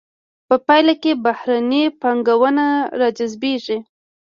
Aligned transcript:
په 0.47 0.55
پایله 0.67 0.93
کې 1.01 1.11
بهرنۍ 1.25 1.83
پانګونه 2.01 2.65
را 2.99 3.07
جذبیږي. 3.17 3.77